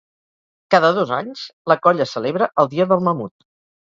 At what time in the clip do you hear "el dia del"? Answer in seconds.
2.65-3.05